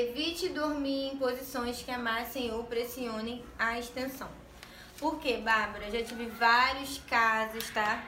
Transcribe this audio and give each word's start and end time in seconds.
evite 0.00 0.48
dormir 0.48 1.12
em 1.12 1.16
posições 1.16 1.82
que 1.82 1.90
amassem 1.90 2.52
ou 2.52 2.64
pressionem 2.64 3.44
a 3.58 3.78
extensão. 3.78 4.28
Por 4.98 5.18
quê, 5.18 5.38
Bárbara? 5.38 5.90
Já 5.90 6.02
tive 6.02 6.26
vários 6.26 6.98
casos, 7.08 7.68
tá? 7.70 8.02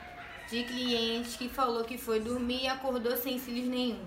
De 0.49 0.65
clientes 0.65 1.37
que 1.37 1.49
falou 1.49 1.85
que 1.85 1.97
foi 1.97 2.21
dormir 2.21 2.65
e 2.65 2.69
acordou 2.69 3.17
sem 3.17 3.39
cílios 3.39 3.69
nenhum. 3.69 4.05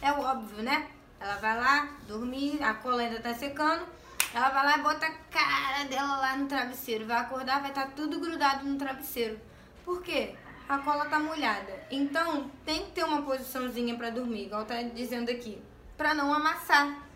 É 0.00 0.12
óbvio, 0.12 0.62
né? 0.62 0.88
Ela 1.18 1.36
vai 1.36 1.56
lá, 1.56 1.88
dormir, 2.06 2.62
a 2.62 2.74
cola 2.74 3.02
ainda 3.02 3.20
tá 3.20 3.34
secando. 3.34 3.86
Ela 4.34 4.50
vai 4.50 4.66
lá 4.66 4.78
e 4.78 4.82
bota 4.82 5.06
a 5.06 5.12
cara 5.30 5.84
dela 5.84 6.16
lá 6.18 6.36
no 6.36 6.46
travesseiro. 6.46 7.06
Vai 7.06 7.18
acordar, 7.18 7.60
vai 7.60 7.70
estar 7.70 7.86
tá 7.86 7.92
tudo 7.96 8.20
grudado 8.20 8.66
no 8.66 8.78
travesseiro. 8.78 9.38
Por 9.84 10.02
quê? 10.02 10.34
A 10.68 10.78
cola 10.78 11.06
tá 11.06 11.18
molhada. 11.18 11.86
Então, 11.90 12.50
tem 12.64 12.84
que 12.84 12.92
ter 12.92 13.04
uma 13.04 13.22
posiçãozinha 13.22 13.96
para 13.96 14.10
dormir, 14.10 14.46
igual 14.46 14.64
tá 14.64 14.82
dizendo 14.82 15.30
aqui, 15.30 15.62
para 15.96 16.14
não 16.14 16.32
amassar. 16.32 17.06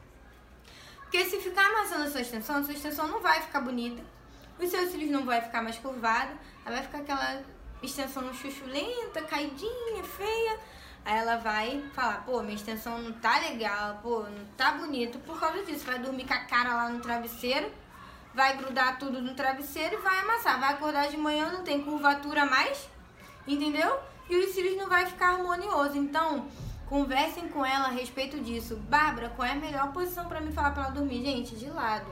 Porque 1.02 1.24
se 1.24 1.40
ficar 1.40 1.66
amassando 1.66 2.04
a 2.04 2.10
sua 2.10 2.20
extensão, 2.20 2.56
a 2.56 2.62
sua 2.62 2.72
extensão 2.72 3.08
não 3.08 3.20
vai 3.20 3.40
ficar 3.42 3.60
bonita. 3.60 4.02
Os 4.58 4.70
seus 4.70 4.90
cílios 4.90 5.10
não 5.10 5.24
vai 5.24 5.40
ficar 5.40 5.62
mais 5.62 5.76
curvado, 5.78 6.30
ela 6.64 6.76
vai 6.76 6.82
ficar 6.84 6.98
aquela 6.98 7.42
extensão 7.82 8.32
chuchulenta, 8.32 9.22
caidinha, 9.22 10.04
feia. 10.04 10.58
Aí 11.04 11.18
ela 11.18 11.36
vai 11.36 11.82
falar, 11.94 12.24
pô, 12.24 12.42
minha 12.42 12.54
extensão 12.54 12.98
não 12.98 13.12
tá 13.12 13.38
legal, 13.38 13.98
pô, 14.02 14.20
não 14.20 14.44
tá 14.56 14.72
bonito 14.72 15.18
por 15.20 15.40
causa 15.40 15.64
disso. 15.64 15.86
Vai 15.86 15.98
dormir 15.98 16.26
com 16.26 16.34
a 16.34 16.44
cara 16.44 16.74
lá 16.74 16.88
no 16.90 17.00
travesseiro, 17.00 17.72
vai 18.34 18.56
grudar 18.56 18.98
tudo 18.98 19.20
no 19.20 19.34
travesseiro 19.34 19.94
e 19.94 20.02
vai 20.02 20.18
amassar. 20.18 20.60
Vai 20.60 20.74
acordar 20.74 21.08
de 21.08 21.16
manhã, 21.16 21.50
não 21.50 21.64
tem 21.64 21.82
curvatura 21.82 22.44
mais, 22.44 22.88
entendeu? 23.48 23.98
E 24.28 24.36
os 24.36 24.54
cílios 24.54 24.76
não 24.76 24.88
vai 24.88 25.06
ficar 25.06 25.32
harmonioso. 25.32 25.96
Então, 25.96 26.46
conversem 26.90 27.48
com 27.48 27.64
ela 27.64 27.86
a 27.86 27.92
respeito 27.92 28.40
disso. 28.40 28.74
Bárbara, 28.76 29.28
qual 29.30 29.46
é 29.46 29.52
a 29.52 29.54
melhor 29.54 29.92
posição 29.92 30.26
para 30.26 30.40
me 30.40 30.50
falar 30.50 30.72
pra 30.72 30.86
ela 30.86 30.92
dormir? 30.92 31.24
Gente, 31.24 31.54
de 31.54 31.70
lado. 31.70 32.10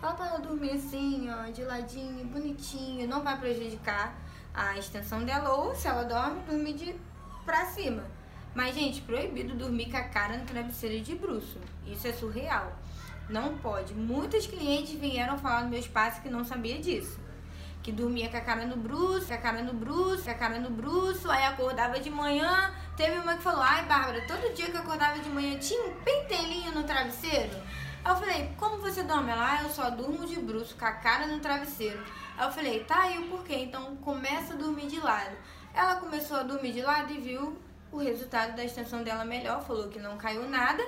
Fala 0.00 0.14
pra 0.14 0.26
ela 0.26 0.38
dormir 0.40 0.72
assim, 0.72 1.28
ó, 1.30 1.48
de 1.48 1.62
ladinho, 1.62 2.26
bonitinho, 2.26 3.06
não 3.06 3.22
vai 3.22 3.38
prejudicar 3.38 4.18
a 4.52 4.76
extensão 4.76 5.24
dela. 5.24 5.54
Ou 5.54 5.76
se 5.76 5.86
ela 5.86 6.02
dorme, 6.02 6.40
dormir 6.40 6.72
de 6.72 6.96
pra 7.44 7.66
cima. 7.66 8.02
Mas, 8.52 8.74
gente, 8.74 9.00
proibido 9.02 9.54
dormir 9.54 9.92
com 9.92 9.96
a 9.96 10.02
cara 10.02 10.36
no 10.36 10.44
travesseiro 10.44 11.04
de 11.04 11.14
bruxo. 11.14 11.60
Isso 11.86 12.08
é 12.08 12.12
surreal. 12.12 12.72
Não 13.28 13.56
pode. 13.58 13.94
Muitos 13.94 14.48
clientes 14.48 14.98
vieram 14.98 15.38
falar 15.38 15.62
no 15.62 15.70
meu 15.70 15.78
espaço 15.78 16.20
que 16.20 16.28
não 16.28 16.44
sabia 16.44 16.80
disso. 16.80 17.16
Que 17.86 17.92
dormia 17.92 18.28
com 18.28 18.36
a 18.36 18.40
cara 18.40 18.66
no 18.66 18.76
bruxo, 18.76 19.28
com 19.28 19.34
a 19.34 19.36
cara 19.36 19.62
no 19.62 19.72
bruxo, 19.72 20.24
com 20.24 20.30
a 20.32 20.34
cara 20.34 20.58
no 20.58 20.70
bruxo, 20.70 21.30
aí 21.30 21.44
acordava 21.44 22.00
de 22.00 22.10
manhã. 22.10 22.74
Teve 22.96 23.16
uma 23.18 23.36
que 23.36 23.44
falou, 23.44 23.62
ai 23.62 23.84
Bárbara, 23.84 24.26
todo 24.26 24.52
dia 24.54 24.66
que 24.66 24.76
eu 24.76 24.80
acordava 24.80 25.20
de 25.20 25.28
manhã 25.28 25.56
tinha 25.56 25.84
um 25.84 25.94
pentelinho 26.00 26.72
no 26.72 26.82
travesseiro. 26.82 27.56
Aí 28.04 28.10
eu 28.10 28.16
falei, 28.16 28.50
como 28.56 28.78
você 28.78 29.04
dorme? 29.04 29.30
Ela, 29.30 29.60
ah, 29.60 29.62
eu 29.62 29.70
só 29.70 29.88
durmo 29.88 30.26
de 30.26 30.34
bruxo, 30.34 30.74
com 30.76 30.84
a 30.84 30.90
cara 30.94 31.28
no 31.28 31.38
travesseiro. 31.38 32.02
Aí 32.36 32.44
eu 32.44 32.50
falei, 32.50 32.82
tá 32.82 33.02
aí 33.02 33.20
o 33.20 33.28
porquê, 33.28 33.54
então 33.54 33.94
começa 33.98 34.54
a 34.54 34.56
dormir 34.56 34.88
de 34.88 34.98
lado. 34.98 35.36
Ela 35.72 35.94
começou 35.94 36.38
a 36.38 36.42
dormir 36.42 36.72
de 36.72 36.82
lado 36.82 37.12
e 37.12 37.20
viu 37.20 37.56
o 37.92 37.98
resultado 37.98 38.56
da 38.56 38.64
extensão 38.64 39.04
dela 39.04 39.24
melhor, 39.24 39.64
falou 39.64 39.86
que 39.86 40.00
não 40.00 40.16
caiu 40.16 40.48
nada 40.48 40.84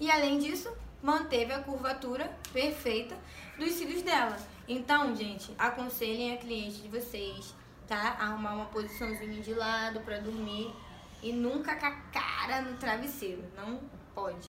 e 0.00 0.10
além 0.10 0.40
disso 0.40 0.68
manteve 1.00 1.52
a 1.52 1.60
curvatura 1.60 2.28
perfeita 2.52 3.16
dos 3.56 3.70
cílios 3.74 4.02
dela. 4.02 4.36
Então, 4.72 5.16
gente, 5.16 5.52
aconselhem 5.58 6.32
a 6.32 6.36
cliente 6.36 6.80
de 6.80 6.86
vocês, 6.86 7.52
tá? 7.88 8.16
Arrumar 8.20 8.54
uma 8.54 8.66
posiçãozinha 8.66 9.42
de 9.42 9.52
lado 9.52 9.98
para 10.02 10.20
dormir 10.20 10.72
e 11.20 11.32
nunca 11.32 11.74
com 11.74 11.86
a 11.86 11.90
cara 11.90 12.62
no 12.62 12.76
travesseiro, 12.76 13.42
não 13.56 13.80
pode. 14.14 14.49